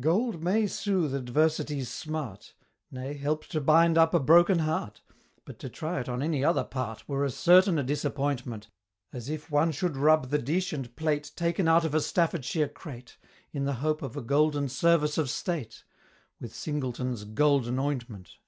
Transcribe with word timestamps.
Gold 0.00 0.42
may 0.42 0.66
soothe 0.66 1.14
Adversity's 1.14 1.90
smart; 1.92 2.54
Nay, 2.90 3.12
help 3.12 3.44
to 3.48 3.60
bind 3.60 3.98
up 3.98 4.14
a 4.14 4.18
broken 4.18 4.60
heart; 4.60 5.02
But 5.44 5.58
to 5.58 5.68
try 5.68 6.00
it 6.00 6.08
on 6.08 6.22
any 6.22 6.42
other 6.42 6.64
part 6.64 7.06
Were 7.06 7.22
as 7.22 7.36
certain 7.36 7.78
a 7.78 7.82
disappointment, 7.82 8.68
As 9.12 9.28
if 9.28 9.50
one 9.50 9.72
should 9.72 9.94
rub 9.94 10.30
the 10.30 10.38
dish 10.38 10.72
and 10.72 10.96
plate, 10.96 11.32
Taken 11.36 11.68
out 11.68 11.84
of 11.84 11.94
a 11.94 12.00
Staffordshire 12.00 12.68
crate 12.68 13.18
In 13.52 13.66
the 13.66 13.74
hope 13.84 14.00
of 14.00 14.16
a 14.16 14.22
Golden 14.22 14.70
Service 14.70 15.18
of 15.18 15.28
State 15.28 15.84
With 16.40 16.54
Singleton's 16.54 17.24
"Golden 17.24 17.78
Ointment." 17.78 18.38